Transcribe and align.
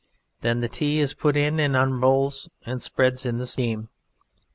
Then 0.39 0.61
the 0.61 0.67
Tea 0.67 0.97
is 0.97 1.13
put 1.13 1.37
in 1.37 1.59
and 1.59 1.77
unrolls 1.77 2.49
and 2.65 2.81
spreads 2.81 3.23
in 3.23 3.37
the 3.37 3.45
steam. 3.45 3.89